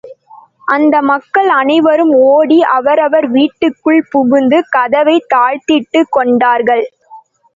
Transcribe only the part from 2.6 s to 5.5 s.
அவரவர் வீட்டுக்குள் புகுந்து கதவைத்